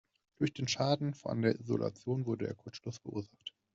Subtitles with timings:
[0.39, 3.53] Durch den Schaden an der Isolation wurde der Kurzschluss verursacht.